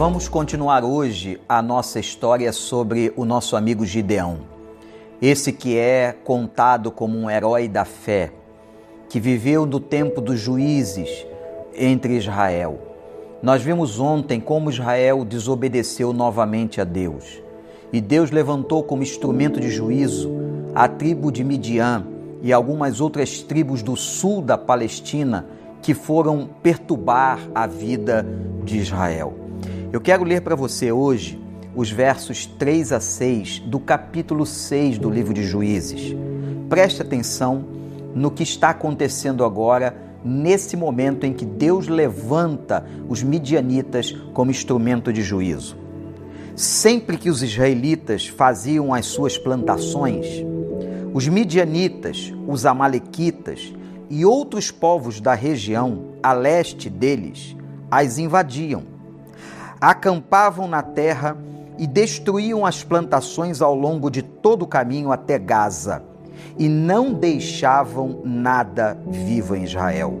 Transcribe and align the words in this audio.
Vamos 0.00 0.30
continuar 0.30 0.82
hoje 0.82 1.38
a 1.46 1.60
nossa 1.60 2.00
história 2.00 2.54
sobre 2.54 3.12
o 3.16 3.26
nosso 3.26 3.54
amigo 3.54 3.84
Gideão. 3.84 4.38
Esse 5.20 5.52
que 5.52 5.76
é 5.76 6.16
contado 6.24 6.90
como 6.90 7.18
um 7.18 7.28
herói 7.28 7.68
da 7.68 7.84
fé, 7.84 8.32
que 9.10 9.20
viveu 9.20 9.66
no 9.66 9.78
tempo 9.78 10.22
dos 10.22 10.40
juízes 10.40 11.26
entre 11.74 12.16
Israel. 12.16 12.78
Nós 13.42 13.62
vimos 13.62 14.00
ontem 14.00 14.40
como 14.40 14.70
Israel 14.70 15.22
desobedeceu 15.22 16.14
novamente 16.14 16.80
a 16.80 16.84
Deus. 16.84 17.42
E 17.92 18.00
Deus 18.00 18.30
levantou 18.30 18.82
como 18.82 19.02
instrumento 19.02 19.60
de 19.60 19.70
juízo 19.70 20.30
a 20.74 20.88
tribo 20.88 21.30
de 21.30 21.44
Midian 21.44 22.06
e 22.40 22.54
algumas 22.54 23.02
outras 23.02 23.42
tribos 23.42 23.82
do 23.82 23.94
sul 23.96 24.40
da 24.40 24.56
Palestina 24.56 25.44
que 25.82 25.92
foram 25.92 26.48
perturbar 26.62 27.38
a 27.54 27.66
vida 27.66 28.26
de 28.64 28.78
Israel. 28.78 29.49
Eu 29.92 30.00
quero 30.00 30.22
ler 30.22 30.42
para 30.42 30.54
você 30.54 30.92
hoje 30.92 31.36
os 31.74 31.90
versos 31.90 32.46
3 32.46 32.92
a 32.92 33.00
6 33.00 33.58
do 33.66 33.80
capítulo 33.80 34.46
6 34.46 34.98
do 34.98 35.10
livro 35.10 35.34
de 35.34 35.42
Juízes. 35.42 36.14
Preste 36.68 37.02
atenção 37.02 37.64
no 38.14 38.30
que 38.30 38.44
está 38.44 38.70
acontecendo 38.70 39.44
agora, 39.44 39.96
nesse 40.24 40.76
momento 40.76 41.26
em 41.26 41.32
que 41.32 41.44
Deus 41.44 41.88
levanta 41.88 42.86
os 43.08 43.24
midianitas 43.24 44.12
como 44.32 44.52
instrumento 44.52 45.12
de 45.12 45.22
juízo. 45.22 45.76
Sempre 46.54 47.16
que 47.16 47.28
os 47.28 47.42
israelitas 47.42 48.28
faziam 48.28 48.94
as 48.94 49.06
suas 49.06 49.36
plantações, 49.36 50.26
os 51.12 51.26
midianitas, 51.26 52.32
os 52.46 52.64
amalequitas 52.64 53.74
e 54.08 54.24
outros 54.24 54.70
povos 54.70 55.20
da 55.20 55.34
região 55.34 56.12
a 56.22 56.32
leste 56.32 56.88
deles 56.88 57.56
as 57.90 58.18
invadiam. 58.18 58.99
Acampavam 59.80 60.68
na 60.68 60.82
terra 60.82 61.36
e 61.78 61.86
destruíam 61.86 62.66
as 62.66 62.84
plantações 62.84 63.62
ao 63.62 63.74
longo 63.74 64.10
de 64.10 64.22
todo 64.22 64.62
o 64.62 64.66
caminho 64.66 65.10
até 65.10 65.38
Gaza, 65.38 66.02
e 66.58 66.68
não 66.68 67.14
deixavam 67.14 68.20
nada 68.24 68.98
vivo 69.06 69.56
em 69.56 69.64
Israel, 69.64 70.12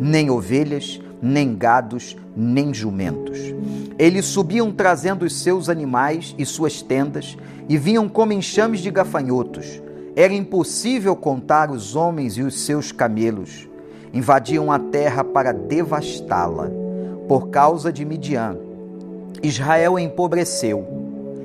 nem 0.00 0.30
ovelhas, 0.30 1.00
nem 1.20 1.54
gados, 1.54 2.16
nem 2.34 2.72
jumentos. 2.72 3.38
Eles 3.98 4.24
subiam 4.24 4.72
trazendo 4.72 5.24
os 5.24 5.34
seus 5.40 5.68
animais 5.68 6.34
e 6.38 6.46
suas 6.46 6.80
tendas 6.80 7.36
e 7.68 7.76
vinham 7.76 8.08
como 8.08 8.32
enxames 8.32 8.80
de 8.80 8.90
gafanhotos 8.90 9.82
era 10.16 10.32
impossível 10.32 11.16
contar 11.16 11.72
os 11.72 11.96
homens 11.96 12.36
e 12.36 12.42
os 12.42 12.60
seus 12.60 12.92
camelos. 12.92 13.68
Invadiam 14.12 14.70
a 14.70 14.78
terra 14.78 15.24
para 15.24 15.50
devastá-la. 15.50 16.70
Por 17.26 17.48
causa 17.48 17.92
de 17.92 18.04
Midian, 18.04 18.56
Israel 19.42 19.98
empobreceu. 19.98 20.86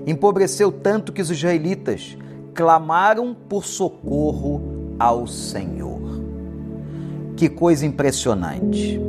Empobreceu 0.06 0.72
tanto 0.72 1.12
que 1.12 1.22
os 1.22 1.30
israelitas 1.30 2.18
clamaram 2.54 3.36
por 3.48 3.66
socorro 3.66 4.96
ao 5.00 5.28
Senhor. 5.28 6.00
Que 7.36 7.48
coisa 7.48 7.86
impressionante! 7.86 9.00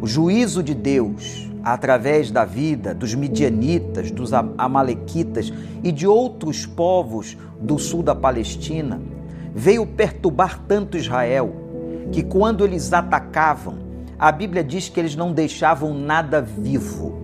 O 0.00 0.06
juízo 0.06 0.62
de 0.62 0.74
Deus 0.74 1.50
através 1.62 2.30
da 2.30 2.44
vida 2.44 2.94
dos 2.94 3.14
midianitas, 3.14 4.10
dos 4.10 4.32
amalequitas 4.32 5.52
e 5.82 5.92
de 5.92 6.06
outros 6.06 6.64
povos 6.64 7.36
do 7.60 7.78
sul 7.78 8.02
da 8.02 8.14
Palestina, 8.14 9.00
veio 9.54 9.86
perturbar 9.86 10.62
tanto 10.66 10.96
Israel 10.96 11.52
que 12.12 12.22
quando 12.22 12.64
eles 12.64 12.92
atacavam, 12.92 13.78
a 14.18 14.32
Bíblia 14.32 14.64
diz 14.64 14.88
que 14.88 14.98
eles 14.98 15.14
não 15.14 15.32
deixavam 15.32 15.94
nada 15.94 16.40
vivo. 16.40 17.19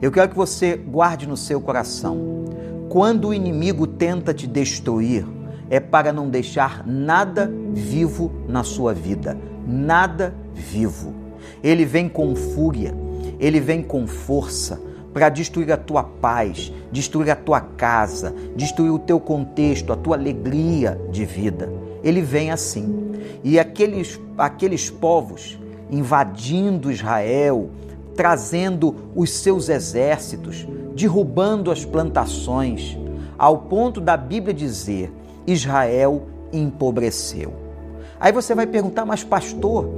Eu 0.00 0.10
quero 0.10 0.30
que 0.30 0.36
você 0.36 0.76
guarde 0.76 1.26
no 1.26 1.36
seu 1.36 1.60
coração. 1.60 2.44
Quando 2.88 3.28
o 3.28 3.34
inimigo 3.34 3.86
tenta 3.86 4.32
te 4.32 4.46
destruir, 4.46 5.26
é 5.70 5.78
para 5.78 6.12
não 6.12 6.28
deixar 6.28 6.86
nada 6.86 7.50
vivo 7.72 8.32
na 8.48 8.64
sua 8.64 8.94
vida. 8.94 9.36
Nada 9.66 10.34
vivo. 10.54 11.12
Ele 11.62 11.84
vem 11.84 12.08
com 12.08 12.34
fúria, 12.34 12.94
ele 13.38 13.60
vem 13.60 13.82
com 13.82 14.06
força 14.06 14.80
para 15.12 15.28
destruir 15.28 15.72
a 15.72 15.76
tua 15.76 16.02
paz, 16.02 16.72
destruir 16.92 17.30
a 17.30 17.36
tua 17.36 17.60
casa, 17.60 18.34
destruir 18.54 18.90
o 18.90 18.98
teu 18.98 19.18
contexto, 19.18 19.92
a 19.92 19.96
tua 19.96 20.16
alegria 20.16 21.00
de 21.10 21.24
vida. 21.24 21.72
Ele 22.02 22.22
vem 22.22 22.50
assim. 22.50 23.12
E 23.42 23.58
aqueles, 23.58 24.20
aqueles 24.36 24.90
povos 24.90 25.58
invadindo 25.90 26.90
Israel, 26.90 27.70
trazendo 28.18 29.12
os 29.14 29.30
seus 29.30 29.68
exércitos, 29.68 30.66
derrubando 30.96 31.70
as 31.70 31.84
plantações, 31.84 32.98
ao 33.38 33.58
ponto 33.58 34.00
da 34.00 34.16
Bíblia 34.16 34.52
dizer: 34.52 35.12
Israel 35.46 36.26
empobreceu. 36.52 37.52
Aí 38.18 38.32
você 38.32 38.56
vai 38.56 38.66
perguntar, 38.66 39.04
mas 39.04 39.22
pastor, 39.22 39.88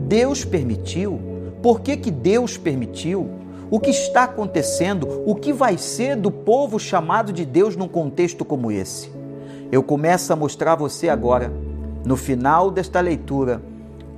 Deus 0.00 0.44
permitiu? 0.44 1.20
Por 1.62 1.80
que, 1.80 1.96
que 1.96 2.10
Deus 2.10 2.58
permitiu? 2.58 3.30
O 3.70 3.78
que 3.78 3.90
está 3.90 4.24
acontecendo? 4.24 5.22
O 5.24 5.36
que 5.36 5.52
vai 5.52 5.78
ser 5.78 6.16
do 6.16 6.32
povo 6.32 6.80
chamado 6.80 7.32
de 7.32 7.44
Deus 7.44 7.76
num 7.76 7.86
contexto 7.86 8.44
como 8.44 8.72
esse? 8.72 9.08
Eu 9.70 9.84
começo 9.84 10.32
a 10.32 10.36
mostrar 10.36 10.72
a 10.72 10.76
você 10.76 11.08
agora, 11.08 11.52
no 12.04 12.16
final 12.16 12.72
desta 12.72 12.98
leitura, 12.98 13.62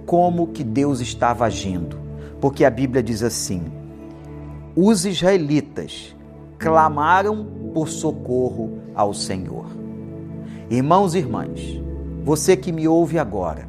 como 0.07 0.47
que 0.47 0.65
Deus 0.65 1.01
estava 1.01 1.45
agindo. 1.45 2.10
Porque 2.41 2.65
a 2.65 2.71
Bíblia 2.71 3.03
diz 3.03 3.23
assim: 3.23 3.65
os 4.75 5.05
israelitas 5.05 6.17
clamaram 6.59 7.47
por 7.75 7.89
socorro 7.89 8.79
ao 8.95 9.13
Senhor. 9.13 9.67
Irmãos 10.69 11.15
e 11.15 11.19
irmãs, 11.19 11.61
você 12.25 12.57
que 12.57 12.71
me 12.71 12.87
ouve 12.87 13.19
agora, 13.19 13.69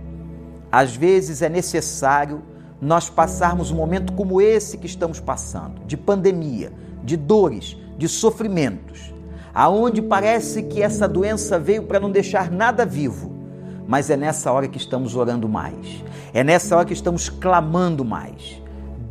às 0.71 0.95
vezes 0.95 1.41
é 1.41 1.49
necessário 1.49 2.43
nós 2.79 3.09
passarmos 3.09 3.71
um 3.71 3.75
momento 3.75 4.13
como 4.13 4.41
esse 4.41 4.77
que 4.77 4.85
estamos 4.85 5.19
passando, 5.19 5.85
de 5.85 5.95
pandemia, 5.95 6.71
de 7.03 7.17
dores, 7.17 7.77
de 7.97 8.07
sofrimentos, 8.07 9.13
aonde 9.53 10.01
parece 10.01 10.63
que 10.63 10.81
essa 10.81 11.07
doença 11.07 11.59
veio 11.59 11.83
para 11.83 11.99
não 11.99 12.11
deixar 12.11 12.49
nada 12.51 12.85
vivo, 12.85 13.31
mas 13.87 14.09
é 14.09 14.17
nessa 14.17 14.51
hora 14.51 14.67
que 14.67 14.77
estamos 14.77 15.15
orando 15.15 15.47
mais, 15.47 16.03
é 16.33 16.43
nessa 16.43 16.75
hora 16.75 16.85
que 16.85 16.93
estamos 16.93 17.29
clamando 17.29 18.05
mais. 18.05 18.60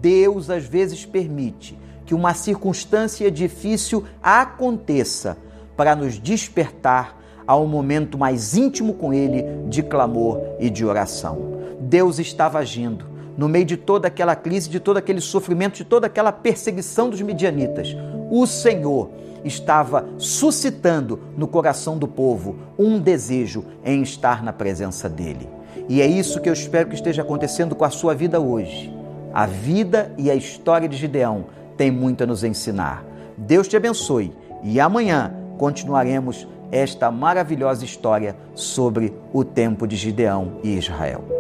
Deus 0.00 0.50
às 0.50 0.64
vezes 0.64 1.04
permite 1.04 1.78
que 2.06 2.14
uma 2.14 2.34
circunstância 2.34 3.30
difícil 3.30 4.04
aconteça 4.22 5.36
para 5.76 5.94
nos 5.94 6.18
despertar 6.18 7.18
a 7.46 7.56
um 7.56 7.66
momento 7.66 8.18
mais 8.18 8.56
íntimo 8.56 8.94
com 8.94 9.12
Ele 9.12 9.44
de 9.68 9.82
clamor 9.82 10.40
e 10.58 10.70
de 10.70 10.84
oração. 10.84 11.60
Deus 11.80 12.18
estava 12.18 12.58
agindo 12.58 13.10
no 13.36 13.48
meio 13.48 13.64
de 13.64 13.76
toda 13.76 14.08
aquela 14.08 14.36
crise, 14.36 14.68
de 14.68 14.78
todo 14.78 14.98
aquele 14.98 15.20
sofrimento, 15.20 15.76
de 15.76 15.84
toda 15.84 16.06
aquela 16.06 16.30
perseguição 16.30 17.08
dos 17.08 17.22
midianitas, 17.22 17.96
o 18.30 18.46
Senhor 18.46 19.10
estava 19.42 20.06
suscitando 20.18 21.18
no 21.36 21.48
coração 21.48 21.96
do 21.96 22.06
povo 22.06 22.56
um 22.78 22.98
desejo 22.98 23.64
em 23.82 24.02
estar 24.02 24.42
na 24.42 24.52
presença 24.52 25.08
dele. 25.08 25.48
E 25.88 26.02
é 26.02 26.06
isso 26.06 26.38
que 26.40 26.48
eu 26.48 26.52
espero 26.52 26.90
que 26.90 26.94
esteja 26.94 27.22
acontecendo 27.22 27.74
com 27.74 27.84
a 27.84 27.90
sua 27.90 28.14
vida 28.14 28.38
hoje. 28.38 28.99
A 29.32 29.46
vida 29.46 30.12
e 30.18 30.30
a 30.30 30.34
história 30.34 30.88
de 30.88 30.96
Gideão 30.96 31.46
tem 31.76 31.90
muito 31.90 32.24
a 32.24 32.26
nos 32.26 32.44
ensinar. 32.44 33.04
Deus 33.36 33.68
te 33.68 33.76
abençoe 33.76 34.32
e 34.62 34.80
amanhã 34.80 35.32
continuaremos 35.56 36.46
esta 36.72 37.10
maravilhosa 37.10 37.84
história 37.84 38.36
sobre 38.54 39.12
o 39.32 39.44
tempo 39.44 39.86
de 39.86 39.96
Gideão 39.96 40.58
e 40.62 40.76
Israel. 40.76 41.39